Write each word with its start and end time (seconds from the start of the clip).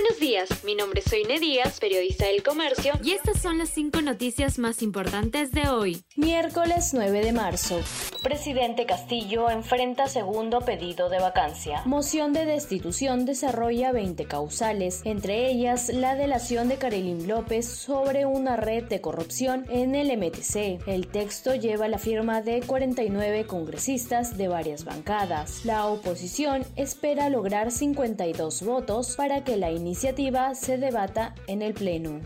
Buenos 0.00 0.20
días, 0.20 0.62
mi 0.62 0.76
nombre 0.76 1.00
es 1.00 1.10
Soine 1.10 1.40
Díaz, 1.40 1.80
periodista 1.80 2.26
del 2.26 2.44
Comercio, 2.44 2.92
y 3.02 3.14
estas 3.14 3.42
son 3.42 3.58
las 3.58 3.70
cinco 3.70 4.00
noticias 4.00 4.56
más 4.60 4.80
importantes 4.80 5.50
de 5.50 5.68
hoy. 5.68 6.04
Miércoles 6.14 6.90
9 6.92 7.20
de 7.20 7.32
marzo. 7.32 7.80
Presidente 8.22 8.86
Castillo 8.86 9.50
enfrenta 9.50 10.06
segundo 10.06 10.60
pedido 10.60 11.08
de 11.08 11.18
vacancia. 11.18 11.82
Moción 11.84 12.32
de 12.32 12.44
destitución 12.46 13.24
desarrolla 13.24 13.90
20 13.90 14.24
causales, 14.26 15.00
entre 15.04 15.50
ellas 15.50 15.88
la 15.88 16.14
delación 16.14 16.68
de 16.68 16.76
Karelim 16.76 17.26
López 17.26 17.66
sobre 17.66 18.24
una 18.24 18.56
red 18.56 18.84
de 18.84 19.00
corrupción 19.00 19.66
en 19.68 19.96
el 19.96 20.16
MTC. 20.16 20.86
El 20.86 21.08
texto 21.08 21.56
lleva 21.56 21.88
la 21.88 21.98
firma 21.98 22.40
de 22.40 22.60
49 22.60 23.46
congresistas 23.46 24.36
de 24.36 24.46
varias 24.46 24.84
bancadas. 24.84 25.64
La 25.64 25.86
oposición 25.86 26.64
espera 26.76 27.30
lograr 27.30 27.72
52 27.72 28.62
votos 28.62 29.16
para 29.16 29.42
que 29.42 29.56
la 29.56 29.72
iniciativa 29.72 29.87
se 29.94 30.78
debata 30.78 31.34
en 31.46 31.62
el 31.62 31.74
Pleno. 31.74 32.20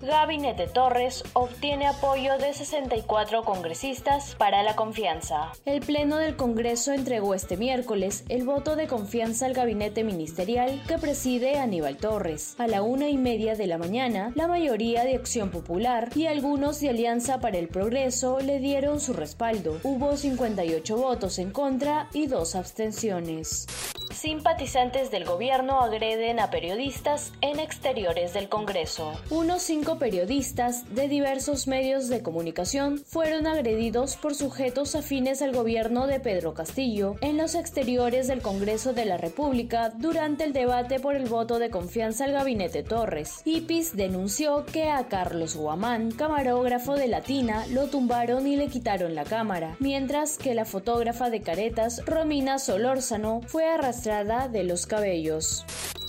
Gabinete 0.00 0.68
Torres 0.68 1.24
obtiene 1.32 1.88
apoyo 1.88 2.38
de 2.38 2.54
64 2.54 3.42
congresistas 3.42 4.36
para 4.36 4.62
la 4.62 4.76
confianza. 4.76 5.50
El 5.64 5.80
Pleno 5.80 6.18
del 6.18 6.36
Congreso 6.36 6.92
entregó 6.92 7.34
este 7.34 7.56
miércoles 7.56 8.22
el 8.28 8.44
voto 8.44 8.76
de 8.76 8.86
confianza 8.86 9.46
al 9.46 9.54
gabinete 9.54 10.04
ministerial 10.04 10.80
que 10.86 10.98
preside 10.98 11.58
Aníbal 11.58 11.96
Torres. 11.96 12.54
A 12.58 12.68
la 12.68 12.82
una 12.82 13.08
y 13.08 13.16
media 13.16 13.56
de 13.56 13.66
la 13.66 13.76
mañana, 13.76 14.30
la 14.36 14.46
mayoría 14.46 15.02
de 15.02 15.16
Acción 15.16 15.50
Popular 15.50 16.10
y 16.14 16.26
algunos 16.26 16.78
de 16.78 16.90
Alianza 16.90 17.40
para 17.40 17.58
el 17.58 17.66
Progreso 17.66 18.38
le 18.38 18.60
dieron 18.60 19.00
su 19.00 19.14
respaldo. 19.14 19.80
Hubo 19.82 20.16
58 20.16 20.96
votos 20.96 21.40
en 21.40 21.50
contra 21.50 22.08
y 22.12 22.28
dos 22.28 22.54
abstenciones. 22.54 23.66
Simpatizantes 24.10 25.10
del 25.10 25.24
gobierno 25.24 25.80
agreden 25.80 26.40
a 26.40 26.50
periodistas 26.50 27.32
en 27.42 27.60
exteriores 27.60 28.32
del 28.32 28.48
Congreso. 28.48 29.12
Unos 29.28 29.62
cinco 29.62 29.98
periodistas 29.98 30.94
de 30.94 31.08
diversos 31.08 31.66
medios 31.66 32.08
de 32.08 32.22
comunicación 32.22 33.02
fueron 33.06 33.46
agredidos 33.46 34.16
por 34.16 34.34
sujetos 34.34 34.94
afines 34.94 35.42
al 35.42 35.52
gobierno 35.52 36.06
de 36.06 36.20
Pedro 36.20 36.54
Castillo 36.54 37.16
en 37.20 37.36
los 37.36 37.54
exteriores 37.54 38.28
del 38.28 38.40
Congreso 38.40 38.92
de 38.92 39.04
la 39.04 39.18
República 39.18 39.90
durante 39.90 40.44
el 40.44 40.52
debate 40.52 41.00
por 41.00 41.14
el 41.14 41.26
voto 41.26 41.58
de 41.58 41.70
confianza 41.70 42.24
al 42.24 42.32
gabinete 42.32 42.82
Torres. 42.82 43.42
IPIS 43.44 43.94
denunció 43.94 44.64
que 44.64 44.90
a 44.90 45.06
Carlos 45.08 45.54
Guamán, 45.54 46.12
camarógrafo 46.12 46.94
de 46.94 47.08
Latina, 47.08 47.66
lo 47.68 47.88
tumbaron 47.88 48.46
y 48.46 48.56
le 48.56 48.68
quitaron 48.68 49.14
la 49.14 49.24
cámara, 49.24 49.76
mientras 49.80 50.38
que 50.38 50.54
la 50.54 50.64
fotógrafa 50.64 51.30
de 51.30 51.42
caretas, 51.42 52.02
Romina 52.06 52.58
Solórzano, 52.58 53.42
fue 53.46 53.66
arrastrada 53.66 53.97
de 54.04 54.64
los 54.64 54.86
cabellos. 54.86 55.64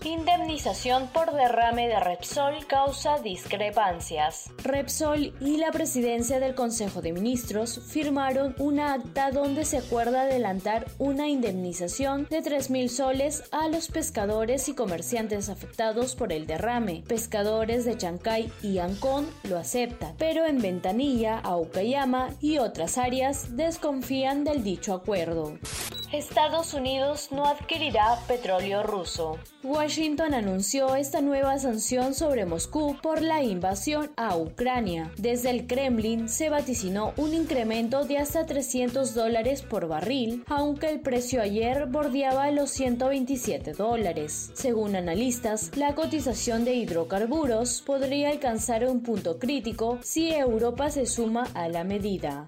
Indemnización 0.06 1.08
por 1.08 1.34
derrame 1.34 1.88
de 1.88 2.00
Repsol 2.00 2.66
causa 2.68 3.20
discrepancias. 3.20 4.50
Repsol 4.64 5.34
y 5.42 5.58
la 5.58 5.72
presidencia 5.72 6.40
del 6.40 6.56
Consejo 6.56 7.02
de 7.02 7.12
Ministros 7.12 7.82
firmaron 7.86 8.56
una 8.60 8.94
acta 8.94 9.32
donde 9.32 9.66
se 9.66 9.80
acuerda 9.80 10.22
adelantar 10.22 10.86
una 11.00 11.28
indemnización 11.28 12.28
de 12.30 12.42
3.000 12.42 12.88
soles 12.88 13.44
a 13.52 13.68
los 13.68 13.90
pescadores 13.90 14.70
y 14.70 14.76
comerciantes 14.76 15.50
afectados 15.50 16.16
por 16.16 16.32
el 16.32 16.48
derrame. 16.48 17.04
Pescadores 17.08 17.84
de 17.84 17.98
Chancay 17.98 18.52
y 18.62 18.78
Ancón 18.78 19.28
lo 19.44 19.58
aceptan, 19.58 20.16
pero 20.18 20.46
en 20.46 20.62
Ventanilla, 20.62 21.40
Aucayama 21.40 22.30
y 22.40 22.60
otras 22.60 22.98
áreas 22.98 23.58
desconfían 23.58 24.46
del 24.46 24.64
dicho 24.64 24.94
acuerdo. 24.94 25.58
Estados 26.12 26.74
Unidos 26.74 27.28
no 27.32 27.46
adquirirá 27.46 28.18
petróleo 28.28 28.82
ruso. 28.82 29.38
Washington 29.64 30.34
anunció 30.34 30.96
esta 30.96 31.22
nueva 31.22 31.60
sanción 31.60 32.16
sobre 32.16 32.48
Moscú 32.48 32.98
por 33.00 33.22
la 33.22 33.44
invasión 33.44 34.10
a 34.18 34.36
Ucrania. 34.36 35.12
Desde 35.18 35.52
el 35.52 35.68
Kremlin 35.68 36.28
se 36.28 36.50
vaticinó 36.50 37.14
un 37.16 37.36
incremento 37.36 38.06
de 38.06 38.18
hasta 38.18 38.48
300 38.48 39.14
dólares 39.14 39.62
por 39.62 39.88
barril, 39.88 40.44
aunque 40.48 40.90
el 40.90 41.00
precio 41.00 41.44
ayer 41.44 41.86
bordeaba 41.86 42.50
los 42.50 42.72
127 42.72 43.74
dólares. 43.74 44.50
Según 44.56 44.96
analistas, 44.96 45.70
la 45.78 45.94
cotización 45.94 46.66
de 46.66 46.74
hidrocarburos 46.74 47.84
podría 47.84 48.30
alcanzar 48.30 48.84
un 48.86 49.04
punto 49.04 49.38
crítico 49.38 50.00
si 50.02 50.32
Europa 50.32 50.90
se 50.90 51.06
suma 51.06 51.48
a 51.54 51.70
la 51.70 51.84
medida. 51.84 52.48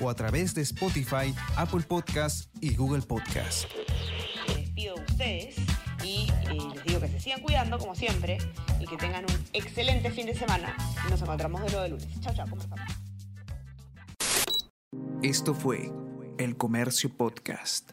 o 0.00 0.10
a 0.10 0.14
través 0.14 0.54
de 0.54 0.62
Spotify, 0.62 1.34
Apple 1.56 1.82
Podcasts 1.82 2.48
y 2.60 2.74
Google 2.74 3.02
Podcasts. 3.02 3.66
Me 4.48 4.54
despido 4.54 4.96
de 4.96 5.02
ustedes 5.02 5.56
y 6.04 6.28
eh, 6.30 6.58
les 6.74 6.84
digo 6.84 7.00
que 7.00 7.08
se 7.08 7.20
sigan 7.20 7.40
cuidando 7.40 7.78
como 7.78 7.94
siempre 7.94 8.38
y 8.80 8.86
que 8.86 8.96
tengan 8.96 9.24
un 9.24 9.44
excelente 9.52 10.10
fin 10.10 10.26
de 10.26 10.34
semana. 10.34 10.76
Nos 11.10 11.22
encontramos 11.22 11.62
de 11.62 11.68
nuevo 11.68 11.82
de 11.82 11.88
lunes. 11.90 12.20
Chao, 12.20 12.34
chao, 12.34 12.48
conversamos. 12.48 12.86
Esto 15.22 15.54
fue 15.54 15.90
El 16.38 16.56
Comercio 16.56 17.08
Podcast. 17.16 17.92